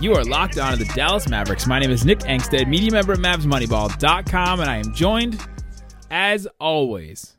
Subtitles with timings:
[0.00, 1.66] You are locked on to the Dallas Mavericks.
[1.66, 5.40] My name is Nick Angstadt, media member at MavsMoneyball.com, and I am joined,
[6.10, 7.34] as always,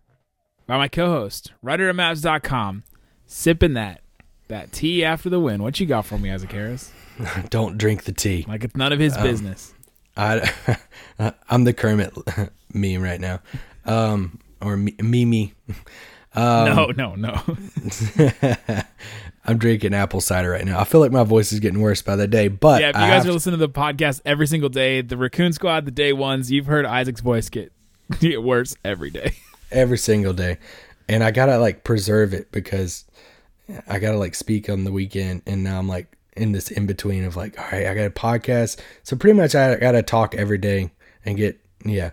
[0.65, 2.83] by my co-host, writer at Mavs.com,
[3.27, 4.01] sipping that
[4.47, 5.61] that tea after the win.
[5.61, 6.91] What you got for me, Isaac Harris?
[7.49, 8.43] Don't drink the tea.
[8.47, 9.73] Like it's none of his business.
[10.15, 10.51] I,
[11.49, 12.11] I'm the Kermit
[12.73, 13.39] meme right now,
[13.85, 15.53] um, or Mimi.
[16.35, 17.39] no, no, no.
[19.47, 20.79] I'm drinking apple cider right now.
[20.79, 23.01] I feel like my voice is getting worse by the day, but yeah, if you
[23.01, 26.11] I guys are listening to the podcast every single day, the Raccoon Squad, the day
[26.11, 27.71] ones, you've heard Isaac's voice get
[28.19, 29.35] get worse every day.
[29.71, 30.57] every single day,
[31.07, 33.05] and I gotta like preserve it because
[33.87, 37.23] I gotta like speak on the weekend, and now I'm like in this in between
[37.23, 40.57] of like, all right, I got a podcast, so pretty much I gotta talk every
[40.57, 40.91] day
[41.25, 42.11] and get yeah.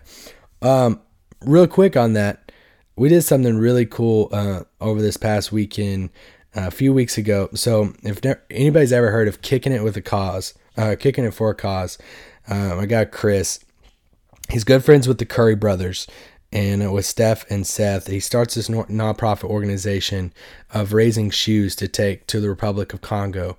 [0.61, 1.01] Um,
[1.41, 2.51] real quick on that,
[2.95, 6.11] we did something really cool uh, over this past weekend.
[6.55, 7.49] A few weeks ago.
[7.53, 11.33] So, if ne- anybody's ever heard of kicking it with a cause, uh, kicking it
[11.33, 11.97] for a cause,
[12.47, 13.59] um, I got Chris.
[14.49, 16.07] He's good friends with the Curry brothers
[16.53, 18.07] and uh, with Steph and Seth.
[18.07, 20.31] He starts this no- nonprofit organization
[20.73, 23.57] of raising shoes to take to the Republic of Congo.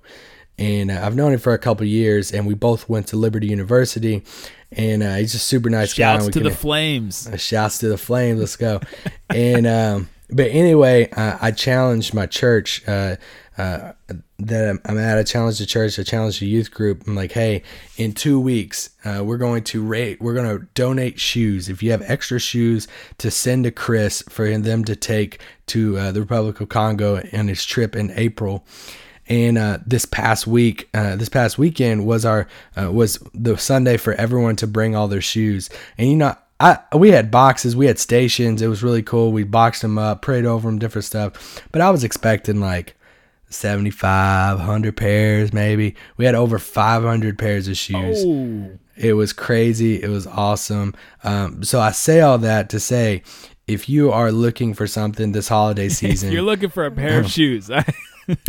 [0.57, 3.45] And uh, I've known him for a couple years, and we both went to Liberty
[3.47, 4.23] University.
[4.71, 6.17] And uh, he's just a super nice guy.
[6.17, 7.27] Shouts to the Flames.
[7.27, 8.39] uh, shouts to the Flames.
[8.39, 8.79] Let's go.
[9.29, 13.15] and um, but anyway, uh, I challenged my church uh,
[13.57, 13.93] uh,
[14.39, 15.17] that I'm, at.
[15.17, 15.97] I challenged the church.
[15.97, 17.07] I challenged the youth group.
[17.07, 17.63] I'm like, hey,
[17.95, 20.21] in two weeks, uh, we're going to rate.
[20.21, 21.69] We're going to donate shoes.
[21.69, 22.87] If you have extra shoes,
[23.19, 27.47] to send to Chris for them to take to uh, the Republic of Congo on
[27.47, 28.65] his trip in April.
[29.29, 32.47] And uh, this past week, uh, this past weekend was our
[32.79, 35.69] uh, was the Sunday for everyone to bring all their shoes.
[35.97, 38.61] And you know, I we had boxes, we had stations.
[38.61, 39.31] It was really cool.
[39.31, 41.61] We boxed them up, prayed over them, different stuff.
[41.71, 42.95] But I was expecting like
[43.49, 45.95] 75, 100 pairs maybe.
[46.17, 48.23] We had over 500 pairs of shoes.
[48.25, 50.01] Oh, It was crazy.
[50.01, 50.95] It was awesome.
[51.23, 53.23] Um, so I say all that to say,
[53.67, 57.29] if you are looking for something this holiday season, you're looking for a pair of
[57.31, 57.69] shoes.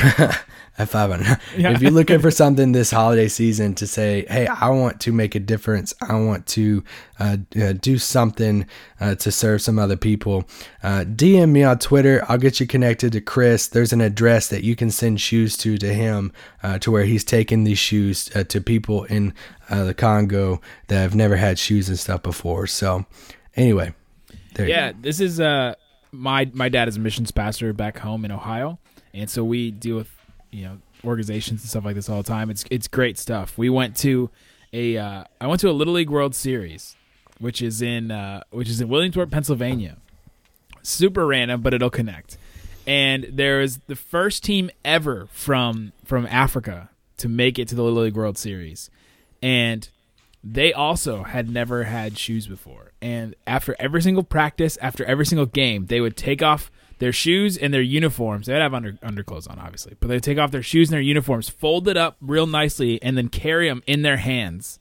[0.79, 1.39] at 500.
[1.57, 5.35] If you're looking for something this holiday season to say, hey, I want to make
[5.35, 6.85] a difference, I want to
[7.19, 8.67] uh, uh, do something
[9.01, 10.45] uh, to serve some other people,
[10.83, 12.25] uh, DM me on Twitter.
[12.29, 13.69] I'll get you connected to Chris.
[13.69, 17.25] There's an address that you can send shoes to to him uh, to where he's
[17.25, 19.35] taking these shoes uh, to people in
[19.71, 22.67] uh, the Congo that have never had shoes and stuff before.
[22.67, 23.05] So,
[23.57, 23.95] anyway,
[24.55, 25.75] there you yeah, this is uh
[26.13, 28.79] my my dad is a missions pastor back home in Ohio,
[29.15, 30.11] and so we deal with
[30.51, 32.51] you know organizations and stuff like this all the time.
[32.51, 33.57] It's it's great stuff.
[33.57, 34.31] We went to
[34.73, 36.97] a uh, I went to a Little League World Series,
[37.39, 39.97] which is in uh, which is in Williamsport, Pennsylvania.
[40.83, 42.39] Super random, but it'll connect.
[42.87, 47.83] And there is the first team ever from from Africa to make it to the
[47.83, 48.91] Little League World Series,
[49.43, 49.89] and
[50.43, 52.93] they also had never had shoes before.
[53.03, 57.57] And after every single practice, after every single game, they would take off their shoes
[57.57, 58.47] and their uniforms.
[58.47, 61.49] They'd have under underclothes on, obviously, but they'd take off their shoes and their uniforms,
[61.49, 64.79] fold it up real nicely, and then carry them in their hands,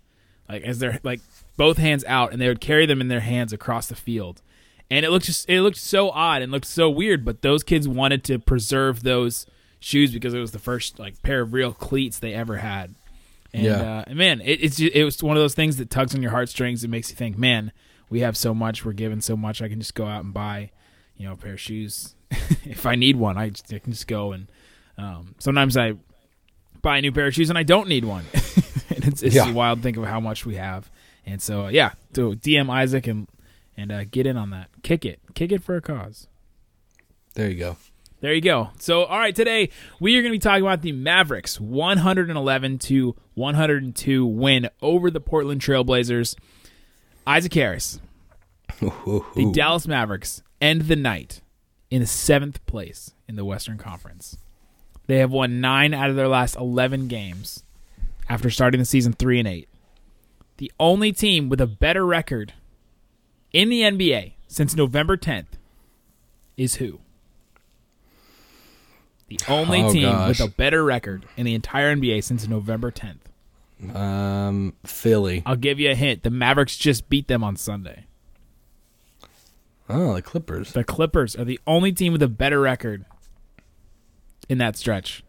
[0.50, 1.20] like as they're like
[1.58, 4.42] both hands out, and they would carry them in their hands across the field.
[4.90, 7.88] And it looked just it looked so odd and looked so weird, but those kids
[7.88, 9.46] wanted to preserve those
[9.80, 12.96] shoes because it was the first like pair of real cleats they ever had.
[13.54, 14.04] And Yeah.
[14.08, 16.32] uh, man, it, it's ju- it was one of those things that tugs on your
[16.32, 16.84] heartstrings.
[16.84, 17.72] It makes you think, man,
[18.10, 19.62] we have so much, we're given so much.
[19.62, 20.72] I can just go out and buy,
[21.18, 22.16] you know, a pair of shoes
[22.66, 23.38] if I need one.
[23.38, 24.48] I, just, I can just go and
[24.98, 25.94] um, sometimes I
[26.82, 28.26] buy a new pair of shoes and I don't need one.
[28.90, 29.52] and it's it's Yeah.
[29.52, 30.90] wild to think of how much we have.
[31.26, 33.28] And so uh, yeah, so DM Isaac and
[33.76, 34.70] and uh, get in on that.
[34.84, 36.28] Kick it, kick it for a cause.
[37.36, 37.78] There you go.
[38.20, 38.70] There you go.
[38.80, 43.16] So, all right, today we are going to be talking about the Mavericks 111 to
[43.36, 46.36] 102 win over the Portland Trailblazers.
[47.28, 48.00] Isaac Harris,
[48.80, 51.42] the Dallas Mavericks end the night
[51.90, 54.38] in seventh place in the Western Conference.
[55.08, 57.64] They have won nine out of their last 11 games
[58.28, 59.70] after starting the season 3 and 8.
[60.58, 62.54] The only team with a better record
[63.54, 65.46] in the NBA since November 10th
[66.58, 67.00] is who?
[69.28, 70.40] The only Oh, team gosh.
[70.40, 73.20] with a better record in the entire NBA since November 10th.
[73.96, 75.44] Um, Philly.
[75.46, 76.24] I'll give you a hint.
[76.24, 78.07] The Mavericks just beat them on Sunday.
[79.90, 80.74] Oh, the Clippers.
[80.74, 83.06] The Clippers are the only team with a better record
[84.50, 85.24] in that stretch.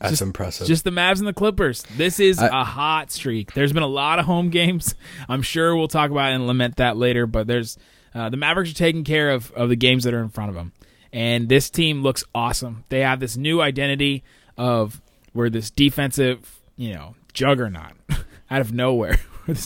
[0.00, 0.66] That's just- impressive.
[0.66, 1.84] Just the Mavs and the Clippers.
[1.96, 3.52] This is I- a hot streak.
[3.54, 4.94] There's been a lot of home games.
[5.28, 7.78] I'm sure we'll talk about and lament that later, but there's
[8.14, 10.54] uh, the Mavericks are taking care of, of the games that are in front of
[10.54, 10.72] them.
[11.14, 12.84] And this team looks awesome.
[12.88, 14.22] They have this new identity
[14.58, 15.00] of
[15.34, 17.92] we're this defensive, you know, juggernaut
[18.50, 19.18] out of nowhere.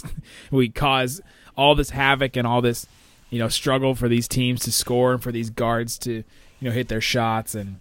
[0.50, 1.20] we cause
[1.56, 2.87] all this havoc and all this,
[3.31, 6.25] you know, struggle for these teams to score and for these guards to, you
[6.61, 7.81] know, hit their shots and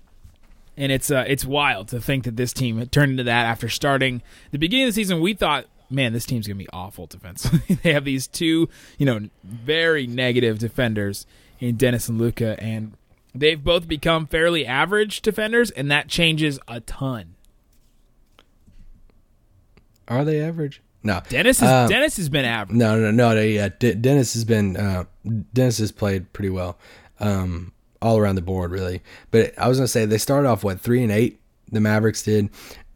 [0.77, 4.21] and it's uh, it's wild to think that this team turned into that after starting
[4.51, 5.21] the beginning of the season.
[5.21, 7.75] We thought, man, this team's gonna be awful defensively.
[7.83, 11.25] they have these two, you know, very negative defenders
[11.59, 12.94] in Dennis and Luka, and
[13.33, 17.36] they've both become fairly average defenders, and that changes a ton.
[20.07, 20.81] Are they average?
[21.06, 21.22] No.
[21.30, 22.75] Dennis has Um, Dennis has been average.
[22.75, 23.34] No, no, no.
[23.36, 25.04] They, uh, D- Dennis has been uh,
[25.54, 26.78] Dennis has played pretty well,
[27.19, 27.72] um,
[28.02, 29.02] all around the board really.
[29.31, 31.40] But I was gonna say they started off what three and eight.
[31.72, 32.50] The Mavericks did,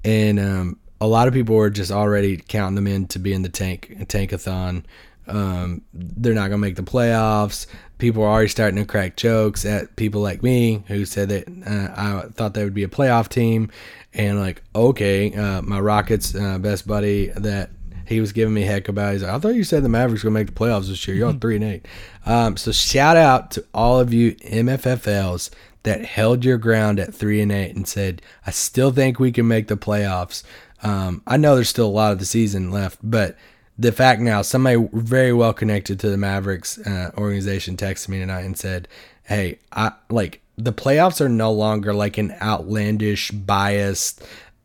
[0.03, 3.43] and um, a lot of people were just already counting them in to be in
[3.43, 4.83] the tank tankathon.
[5.27, 7.67] Um, they're not gonna make the playoffs.
[7.99, 11.93] People are already starting to crack jokes at people like me who said that uh,
[11.95, 13.69] I thought they would be a playoff team,
[14.13, 17.69] and like okay, uh, my Rockets uh, best buddy that
[18.09, 19.13] he was giving me heck about.
[19.13, 21.15] He's like, I thought you said the Mavericks gonna make the playoffs this year.
[21.15, 21.85] You're on three and eight.
[22.25, 25.51] Um, so shout out to all of you MFFLs
[25.83, 29.47] that held your ground at three and eight and said, I still think we can
[29.47, 30.43] make the playoffs.
[30.81, 33.37] Um, I know there's still a lot of the season left, but
[33.77, 38.41] the fact now, somebody very well connected to the Mavericks uh, organization texted me tonight
[38.41, 38.89] and said,
[39.23, 44.21] "Hey, I like the playoffs are no longer like an outlandish, biased."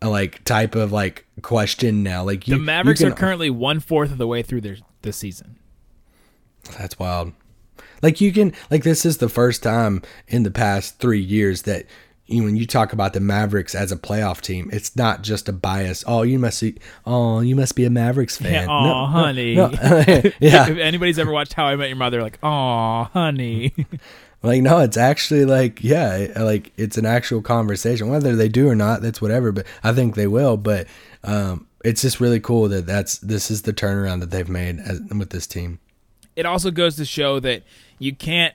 [0.09, 4.13] Like type of like question now like you The Mavericks you are currently one fourth
[4.13, 5.59] of the way through their this season.
[6.79, 7.33] That's wild.
[8.03, 11.87] Like you can like this is the first time in the past three years that
[12.27, 15.53] you when you talk about the Mavericks as a playoff team, it's not just a
[15.53, 16.05] bias.
[16.07, 18.53] Oh, you must be oh, you must be a Mavericks fan.
[18.53, 19.55] Yeah, aw, honey.
[19.55, 19.71] no.
[19.83, 20.67] if yeah.
[20.69, 23.75] anybody's ever watched How I Met Your Mother, like, oh, honey.
[24.45, 28.09] Like no, it's actually like yeah, like it's an actual conversation.
[28.09, 29.51] Whether they do or not, that's whatever.
[29.53, 30.57] But I think they will.
[30.57, 30.87] But
[31.25, 35.01] um, it's just really cool that that's this is the turnaround that they've made as,
[35.01, 35.81] with this team.
[36.37, 37.63] it also goes to show that
[37.99, 38.55] you can't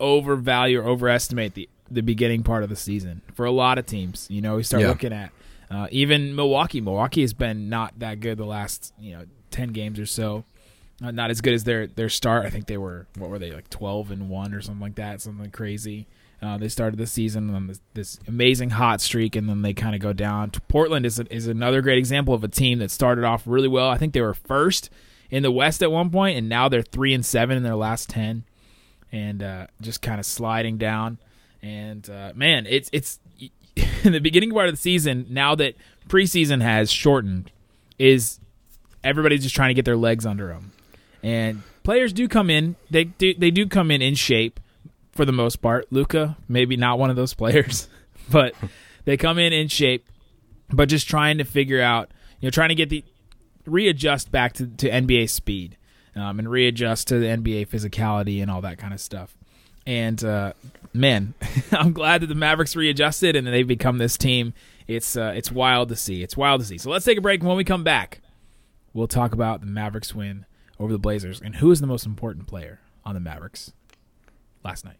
[0.00, 4.26] overvalue or overestimate the the beginning part of the season for a lot of teams.
[4.30, 4.88] You know, we start Yeah.
[4.88, 5.30] looking at
[5.70, 6.80] uh, even Milwaukee.
[6.80, 10.44] Milwaukee has been not that good the last you know ten games or so.
[11.00, 12.46] Not as good as their their start.
[12.46, 15.20] I think they were what were they like twelve and one or something like that,
[15.20, 16.06] something crazy.
[16.40, 19.94] Uh, they started the season on this, this amazing hot streak, and then they kind
[19.94, 20.50] of go down.
[20.68, 23.88] Portland is a, is another great example of a team that started off really well.
[23.88, 24.90] I think they were first
[25.30, 28.10] in the West at one point, and now they're three and seven in their last
[28.10, 28.44] ten,
[29.10, 31.18] and uh, just kind of sliding down.
[31.62, 33.20] And uh, man, it's it's
[34.04, 35.26] in the beginning part of the season.
[35.30, 35.76] Now that
[36.08, 37.50] preseason has shortened,
[37.98, 38.38] is
[39.02, 40.72] everybody's just trying to get their legs under them,
[41.24, 42.76] and players do come in.
[42.90, 44.60] They do they do come in in shape
[45.10, 45.86] for the most part.
[45.90, 47.88] Luka, maybe not one of those players,
[48.30, 48.54] but
[49.06, 50.06] they come in in shape,
[50.70, 52.10] but just trying to figure out,
[52.40, 53.02] you know, trying to get the
[53.64, 55.78] readjust back to, to NBA speed
[56.14, 59.34] um, and readjust to the NBA physicality and all that kind of stuff.
[59.86, 60.52] And uh,
[60.92, 61.32] man,
[61.72, 64.52] I'm glad that the Mavericks readjusted and they've become this team.
[64.86, 66.22] It's uh, it's wild to see.
[66.22, 66.76] It's wild to see.
[66.76, 67.42] So let's take a break.
[67.42, 68.20] When we come back,
[68.92, 70.44] we'll talk about the Mavericks win
[70.78, 73.72] over the Blazers and who is the most important player on the Mavericks
[74.64, 74.96] last night.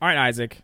[0.00, 0.62] All right, Isaac.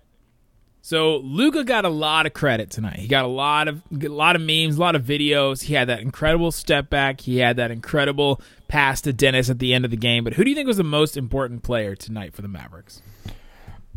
[0.89, 2.97] So Luka got a lot of credit tonight.
[2.97, 5.65] He got a lot of a lot of memes, a lot of videos.
[5.65, 7.21] He had that incredible step back.
[7.21, 10.25] He had that incredible pass to Dennis at the end of the game.
[10.25, 13.03] But who do you think was the most important player tonight for the Mavericks?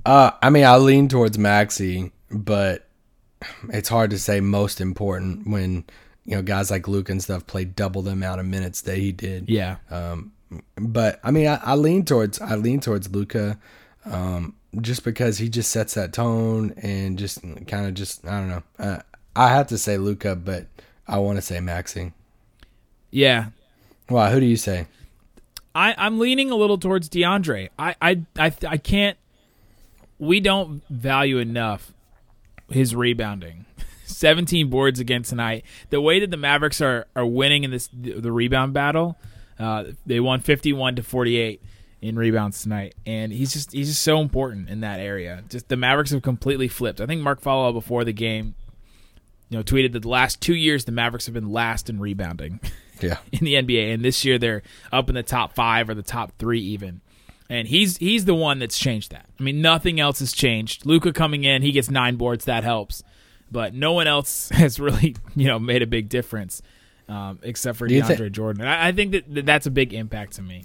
[0.05, 2.87] Uh, I mean, I lean towards Maxi, but
[3.69, 5.85] it's hard to say most important when
[6.25, 9.11] you know guys like Luke and stuff played double the amount of minutes that he
[9.11, 9.49] did.
[9.49, 10.31] Yeah, Um,
[10.75, 13.57] but I mean, I, I lean towards I lean towards Luka,
[14.05, 18.49] um, just because he just sets that tone and just kind of just I don't
[18.49, 18.63] know.
[18.77, 18.99] Uh,
[19.35, 20.67] I have to say Luka, but
[21.07, 22.13] I want to say Maxi.
[23.11, 23.47] yeah.
[24.09, 24.87] Wow, who do you say?
[25.73, 27.69] I, I'm leaning a little towards DeAndre.
[27.79, 29.17] I, I, I, I can't.
[30.19, 31.93] We don't value enough
[32.69, 33.65] his rebounding.
[34.11, 35.65] 17 boards again tonight.
[35.89, 39.17] The way that the Mavericks are are winning in this the rebound battle,
[39.59, 41.61] uh, they won 51 to 48
[42.01, 45.43] in rebounds tonight, and he's just he's just so important in that area.
[45.49, 46.99] Just the Mavericks have completely flipped.
[46.99, 48.55] I think Mark Followill before the game
[49.49, 52.61] you know, tweeted that the last two years the Mavericks have been last in rebounding
[53.01, 53.17] Yeah.
[53.33, 56.31] in the NBA, and this year they're up in the top five or the top
[56.39, 57.01] three even.
[57.49, 59.25] And he's he's the one that's changed that.
[59.37, 60.85] I mean, nothing else has changed.
[60.85, 63.03] Luka coming in, he gets nine boards, that helps,
[63.51, 66.61] but no one else has really you know made a big difference
[67.09, 68.65] um, except for DeAndre thi- Jordan.
[68.65, 70.63] I, I think that, that that's a big impact to me.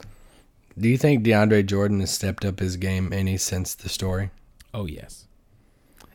[0.79, 4.31] Do you think DeAndre Jordan has stepped up his game any since the story?
[4.73, 5.27] Oh yes,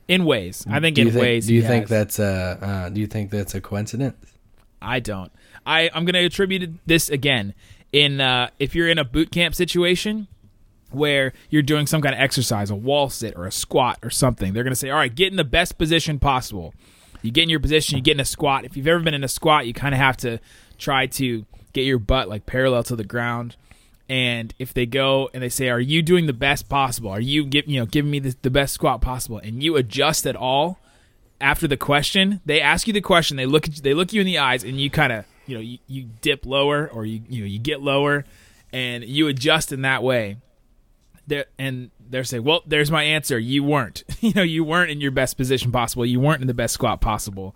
[0.08, 0.66] in ways.
[0.70, 1.48] I think do in think, ways.
[1.48, 1.90] Do you think has.
[1.90, 4.34] that's a uh, Do you think that's a coincidence?
[4.82, 5.32] I don't.
[5.66, 7.54] I I'm going to attribute this again
[7.92, 10.28] in uh, if you're in a boot camp situation
[10.92, 14.54] where you're doing some kind of exercise, a wall sit or a squat or something.
[14.54, 16.74] They're going to say, "All right, get in the best position possible."
[17.22, 18.66] You get in your position, you get in a squat.
[18.66, 20.40] If you've ever been in a squat, you kind of have to
[20.80, 23.56] try to get your butt like parallel to the ground.
[24.10, 27.12] And if they go and they say, "Are you doing the best possible?
[27.12, 30.26] Are you give, you know giving me the, the best squat possible?" and you adjust
[30.26, 30.80] at all,
[31.40, 33.38] after the question, they ask you the question.
[33.38, 35.56] They look at you, they look you in the eyes, and you kind of you
[35.56, 38.26] know you, you dip lower or you you know you get lower,
[38.72, 40.38] and you adjust in that way.
[41.58, 43.40] And they're saying, "Well, there's my answer.
[43.40, 44.04] You weren't.
[44.22, 46.06] you know, you weren't in your best position possible.
[46.06, 47.56] You weren't in the best squat possible."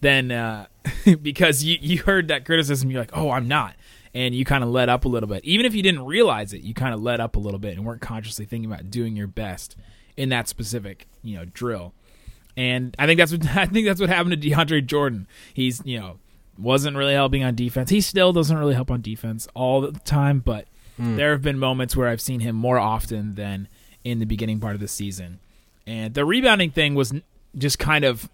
[0.00, 0.66] Then uh,
[1.22, 3.74] because you you heard that criticism, you're like, "Oh, I'm not."
[4.14, 5.44] And you kind of let up a little bit.
[5.44, 7.84] Even if you didn't realize it, you kind of let up a little bit and
[7.84, 9.76] weren't consciously thinking about doing your best
[10.16, 11.94] in that specific, you know, drill.
[12.56, 15.26] And I think that's what I think that's what happened to DeAndre Jordan.
[15.52, 16.18] He's you know
[16.58, 17.90] wasn't really helping on defense.
[17.90, 21.96] He still doesn't really help on defense all the time, but there have been moments
[21.96, 23.68] where I've seen him more often than
[24.04, 25.40] in the beginning part of the season.
[25.86, 27.12] And the rebounding thing was
[27.56, 28.28] just kind of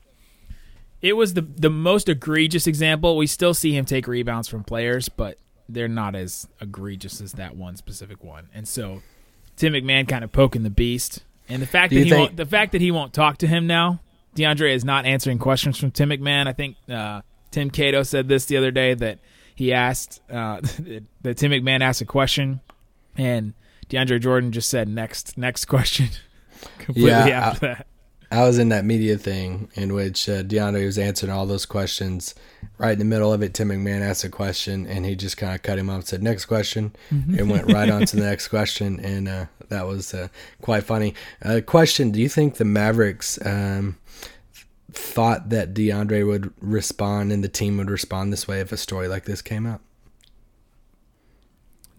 [1.02, 3.16] it was the the most egregious example.
[3.16, 5.38] We still see him take rebounds from players, but
[5.68, 8.48] they're not as egregious as that one specific one.
[8.54, 9.02] And so
[9.56, 11.24] Tim McMahon kind of poking the beast.
[11.48, 13.46] And the fact Do that he think- won't the fact that he won't talk to
[13.46, 14.00] him now,
[14.36, 16.46] DeAndre is not answering questions from Tim McMahon.
[16.46, 19.18] I think uh, Tim Cato said this the other day that
[19.60, 20.58] he asked uh,
[21.20, 22.60] that Tim McMahon asked a question,
[23.14, 23.52] and
[23.90, 26.08] DeAndre Jordan just said next next question.
[26.78, 27.86] Completely Yeah, after that.
[28.32, 32.34] I was in that media thing in which uh, DeAndre was answering all those questions.
[32.78, 35.54] Right in the middle of it, Tim McMahon asked a question, and he just kind
[35.54, 38.48] of cut him off and said, "Next question," and went right on to the next
[38.48, 40.28] question, and uh, that was uh,
[40.62, 41.12] quite funny.
[41.44, 43.98] Uh, question: Do you think the Mavericks um,
[44.92, 49.08] thought that DeAndre would respond and the team would respond this way if a story
[49.08, 49.80] like this came out?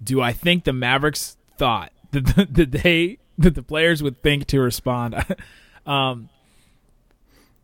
[0.04, 4.48] do I think the Mavericks thought that the, that they that the players would think
[4.48, 5.16] to respond?
[5.86, 6.30] um,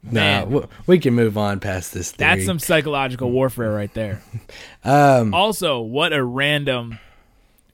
[0.03, 0.67] Nah, Man.
[0.85, 2.11] we can move on past this.
[2.11, 2.35] Theory.
[2.35, 4.21] that's some psychological warfare right there.
[4.85, 6.99] Um, Also, what a random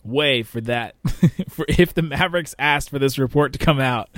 [0.04, 0.96] way for that.
[1.50, 4.10] for if the Mavericks asked for this report to come out,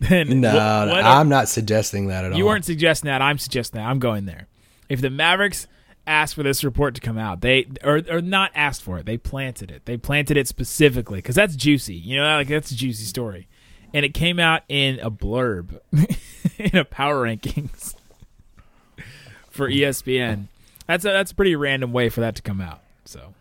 [0.00, 2.38] then no, what- what I'm not suggesting that at all.
[2.38, 3.20] you weren't suggesting that.
[3.22, 3.86] I'm suggesting that.
[3.86, 4.46] I'm going there.
[4.88, 5.66] If the Mavericks
[6.06, 9.18] asked for this report to come out, they or or not asked for it, they
[9.18, 9.84] planted it.
[9.84, 11.94] They planted it specifically because that's juicy.
[11.96, 13.48] You know, like that's a juicy story,
[13.92, 15.78] and it came out in a blurb
[16.58, 17.94] in a power rankings
[19.50, 20.46] for ESPN.
[20.86, 22.80] That's a that's a pretty random way for that to come out.
[23.04, 23.34] So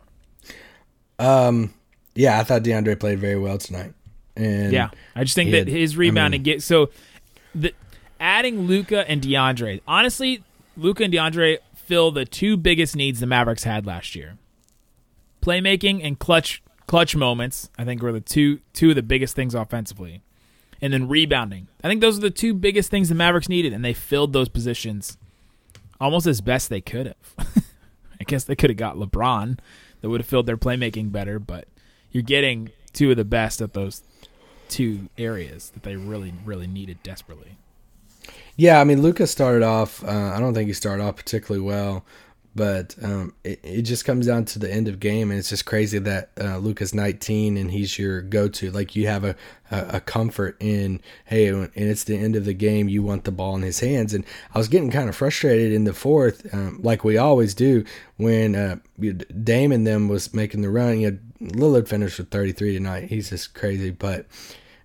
[1.20, 1.74] Um,
[2.16, 3.94] yeah, I thought DeAndre played very well tonight.
[4.38, 6.90] And yeah, I just think that had- his I rebounding mean- get so
[7.56, 7.74] the
[8.20, 9.82] adding Luka and DeAndre.
[9.88, 10.44] Honestly,
[10.76, 14.38] Luka and DeAndre fill the two biggest needs the Mavericks had last year.
[15.42, 19.54] Playmaking and clutch clutch moments, I think were the two two of the biggest things
[19.56, 20.22] offensively.
[20.82, 21.68] And then rebounding.
[21.84, 24.48] I think those are the two biggest things the Mavericks needed and they filled those
[24.50, 25.18] positions
[26.00, 27.36] almost as best they could have.
[28.22, 29.58] I guess they could have got LeBron
[30.02, 31.68] that would have filled their playmaking better, but
[32.12, 34.04] you're getting two of the best at those
[34.70, 37.58] two areas that they really, really needed desperately.
[38.56, 40.04] Yeah, I mean, Luka's started off.
[40.04, 42.04] Uh, I don't think he started off particularly well,
[42.58, 45.68] but um, it, it just comes down to the end of game, and it's just
[45.68, 48.72] crazy that uh, Luka's 19 and he's your go-to.
[48.72, 49.36] Like you have a,
[49.70, 52.90] a, a comfort in hey, and it's the end of the game.
[52.90, 55.84] You want the ball in his hands, and I was getting kind of frustrated in
[55.84, 57.86] the fourth, um, like we always do
[58.18, 58.78] when uh,
[59.44, 61.00] Dame and them was making the run.
[61.00, 61.18] You know,
[61.52, 63.10] Lillard finished with 33 tonight.
[63.10, 64.26] He's just crazy, but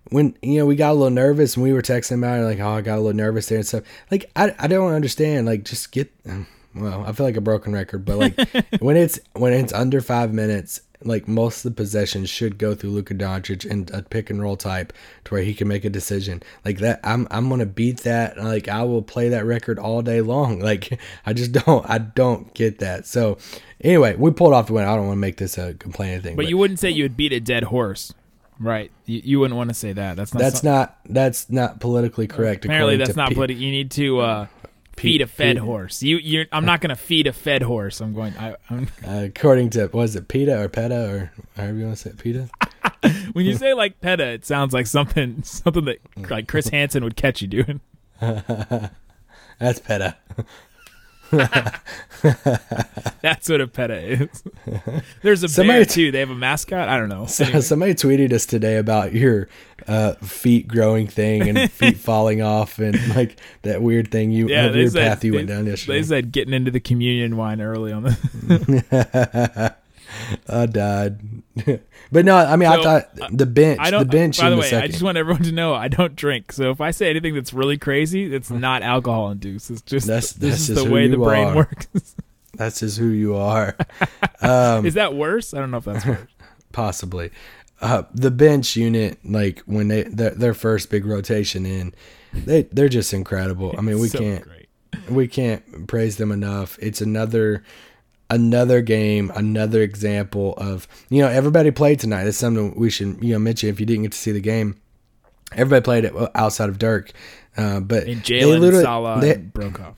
[0.09, 2.59] when you know we got a little nervous and we were texting about it like
[2.59, 5.63] oh I got a little nervous there and stuff like I, I don't understand like
[5.63, 8.37] just get um, well I feel like a broken record but like
[8.79, 12.91] when it's when it's under five minutes like most of the possessions should go through
[12.91, 14.93] Luka Doncic and a pick and roll type
[15.25, 18.67] to where he can make a decision like that I'm I'm gonna beat that like
[18.69, 22.79] I will play that record all day long like I just don't I don't get
[22.79, 23.37] that so
[23.81, 26.35] anyway we pulled off the win I don't want to make this a complaining thing
[26.37, 28.13] But you wouldn't say you would beat a dead horse,
[28.59, 28.89] right?
[29.05, 30.15] You, you wouldn't want to say that.
[30.15, 30.39] That's not.
[30.39, 32.63] that's some- not that's not politically correct.
[32.63, 33.61] apparently that's not pe- political.
[33.61, 34.47] You need to uh,
[34.95, 36.01] feed a fed horse.
[36.03, 36.45] You, you're.
[36.51, 38.01] I'm not gonna feed a fed horse.
[38.01, 38.33] I'm going.
[38.37, 42.03] I, I'm, Uh, according to was it PETA or PETA or however you want to
[42.03, 42.49] say it, PETA?
[43.33, 47.15] when you say like PETA, it sounds like something something that like Chris Hansen would
[47.15, 47.81] catch you doing.
[48.19, 50.15] That's PETA.
[53.21, 54.43] That's what a PETA is.
[55.21, 56.11] There's a Somebody bear too.
[56.11, 56.87] They have a mascot.
[56.87, 57.25] I don't know.
[57.25, 57.61] So, Anyway.
[57.61, 59.47] somebody tweeted us today about your
[59.87, 64.69] uh, feet growing thing and feet falling off and like that weird thing you yeah,
[64.71, 65.99] weird said, path you they, went down yesterday.
[65.99, 69.75] They said getting into the communion wine early on the.
[70.47, 71.19] I died.
[72.11, 73.99] but no, I mean, So, I thought the bench, I don't.
[74.01, 74.71] the bench by the way.
[74.73, 76.51] I just want everyone to know I don't drink.
[76.51, 79.69] So if I say anything that's really crazy, it's not alcohol induced.
[79.71, 81.55] It's just That's- this that's is the way the brain are.
[81.55, 81.87] works.
[82.55, 83.75] That's just who you are.
[84.41, 85.53] Um, is that worse?
[85.53, 86.27] I don't know if that's worse.
[86.73, 87.31] possibly.
[87.81, 91.93] Uh, the bench unit, like when they their, their first big rotation in,
[92.33, 93.73] they they're just incredible.
[93.77, 94.67] I mean, we So can't great.
[95.09, 96.77] we can't praise them enough.
[96.81, 97.63] It's another
[98.29, 102.23] another game, another example of you know everybody played tonight.
[102.25, 104.75] That's something we should you know mention if you didn't get to see the game.
[105.53, 107.11] Everybody played it outside of Dirk,
[107.57, 109.93] uh, but And Jalen, Salah, they- and Broekhoff.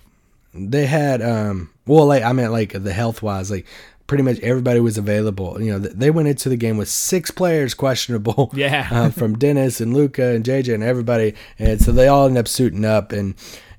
[0.53, 3.65] they had um well like i meant like the health wise like
[4.07, 7.73] pretty much everybody was available you know they went into the game with six players
[7.73, 8.87] questionable Yeah.
[8.91, 12.47] uh, from dennis and luka and jj and everybody and so they all ended up
[12.47, 13.35] suiting up and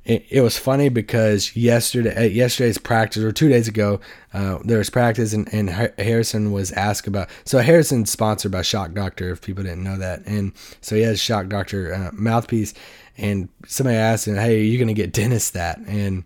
[0.06, 4.00] it, it was funny because yesterday at yesterday's practice or two days ago
[4.32, 8.92] uh, there was practice and, and harrison was asked about so harrison's sponsored by shock
[8.92, 12.72] doctor if people didn't know that and so he has shock doctor uh, mouthpiece
[13.18, 15.78] and somebody asked him hey are you going to get dennis that?
[15.86, 16.24] And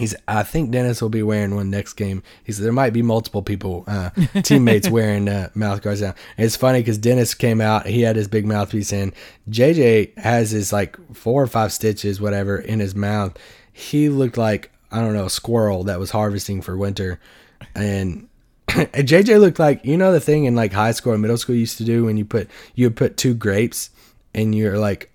[0.00, 0.14] He's.
[0.26, 2.22] I think Dennis will be wearing one next game.
[2.42, 4.08] He said there might be multiple people, uh,
[4.42, 6.14] teammates wearing uh, mouth guards now.
[6.38, 7.84] And it's funny because Dennis came out.
[7.84, 9.12] He had his big mouthpiece in.
[9.50, 13.36] JJ has his like four or five stitches, whatever, in his mouth.
[13.74, 17.20] He looked like I don't know a squirrel that was harvesting for winter,
[17.74, 18.26] and.
[18.76, 21.56] and JJ looked like you know the thing in like high school and middle school
[21.56, 23.90] you used to do when you put you would put two grapes
[24.32, 25.12] in your like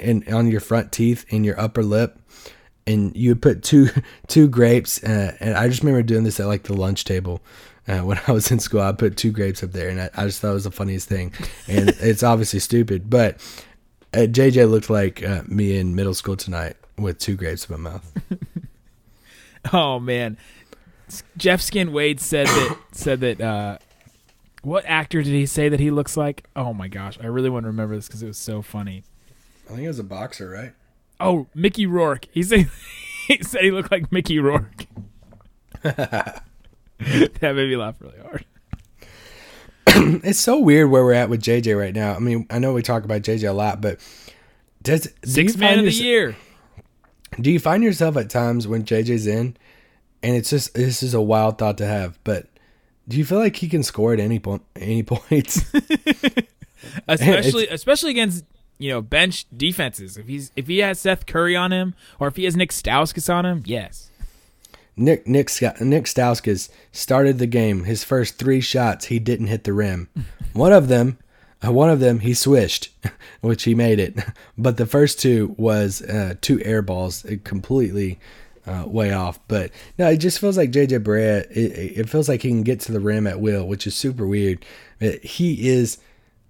[0.00, 2.18] in on your front teeth in your upper lip
[2.86, 3.88] and you would put two
[4.26, 7.40] two grapes uh, and i just remember doing this at like the lunch table
[7.88, 10.24] uh, when i was in school i put two grapes up there and i, I
[10.26, 11.32] just thought it was the funniest thing
[11.68, 13.36] and it's obviously stupid but
[14.14, 17.90] uh, jj looked like uh, me in middle school tonight with two grapes in my
[17.90, 18.12] mouth
[19.72, 20.36] Oh man,
[21.36, 23.40] Jeff Skin Wade said that said that.
[23.40, 23.78] Uh,
[24.62, 26.44] what actor did he say that he looks like?
[26.56, 29.04] Oh my gosh, I really want to remember this because it was so funny.
[29.66, 30.72] i think it was a boxer right
[31.18, 32.26] Oh, Mickey Rourke.
[32.30, 32.68] He said
[33.28, 34.86] he said he looked like Mickey Rourke.
[35.82, 36.42] that
[37.40, 38.44] made me laugh really hard.
[40.24, 42.82] it's so weird where we're at with jj right now i mean i know we
[42.82, 44.00] talk about jj a lot but
[44.86, 46.36] does do Six man of the year.
[47.40, 49.56] Do you find yourself at times when JJ's in,
[50.22, 52.46] and it's just this is a wild thought to have, but
[53.08, 55.64] do you feel like he can score at any point, any points?
[57.08, 58.44] especially especially against
[58.78, 60.16] you know bench defenses.
[60.16, 63.32] If he's if he has Seth Curry on him or if he has Nick Stauskas
[63.32, 64.10] on him, yes.
[64.96, 67.84] Nick Nick Nick Stauskas started the game.
[67.84, 70.08] His first three shots, he didn't hit the rim.
[70.54, 71.18] one of them,
[71.64, 72.90] uh, one of them, he swished,
[73.40, 74.18] which he made it.
[74.58, 78.18] But the first two was uh, two air balls, uh, completely
[78.66, 79.38] uh, way off.
[79.48, 81.46] But no, it just feels like JJ Barea.
[81.50, 84.26] It, it feels like he can get to the rim at will, which is super
[84.26, 84.64] weird.
[85.00, 85.98] Uh, He is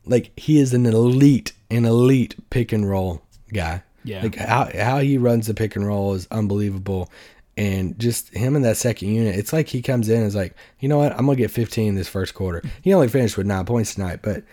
[0.07, 3.83] like he is an elite, an elite pick and roll guy.
[4.05, 4.23] Yeah.
[4.23, 7.11] Like how how he runs the pick and roll is unbelievable.
[7.59, 10.55] And just him in that second unit, it's like he comes in and is like,
[10.79, 12.63] you know what, I'm gonna get 15 this first quarter.
[12.83, 14.45] He only finished with nine points tonight, but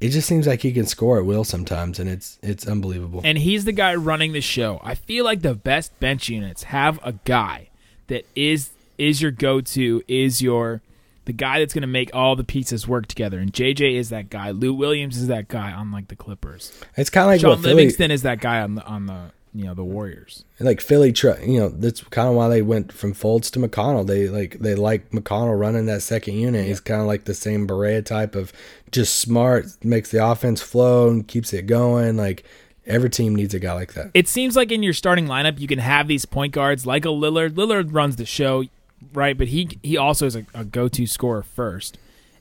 [0.00, 3.20] it just seems like he can score at will sometimes, and it's it's unbelievable.
[3.24, 4.80] and he's the guy running the show.
[4.84, 7.70] I feel like the best bench units have a guy
[8.06, 10.80] that is is your go-to, is your
[11.26, 13.38] the guy that's going to make all the pieces work together.
[13.38, 14.50] And JJ is that guy.
[14.50, 16.72] Lou Williams is that guy on like the Clippers.
[16.96, 19.32] It's kind of like Shaun what Philly, Livingston is that guy on the on the
[19.56, 20.44] you know the Warriors.
[20.60, 24.06] like Philly, you know, that's kind of why they went from Fultz to McConnell.
[24.06, 26.66] They like they like McConnell running that second unit.
[26.66, 28.52] He's kind of like the same Barea type of
[28.92, 32.16] just smart, makes the offense flow and keeps it going.
[32.18, 32.44] Like
[32.86, 34.10] every team needs a guy like that.
[34.12, 37.08] It seems like in your starting lineup you can have these point guards like a
[37.08, 37.52] Lillard.
[37.52, 38.64] Lillard runs the show,
[39.12, 39.36] right?
[39.36, 41.98] But he he also is a, a go-to scorer first,